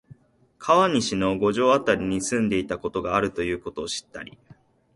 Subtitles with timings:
[0.57, 4.35] 川西の五条あたりに住んでいたことがあるということを知ったり、